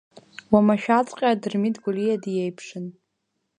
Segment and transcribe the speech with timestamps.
[0.51, 2.85] Уамашәаҵәҟьа Дырмит Гәлиа диеиԥшын.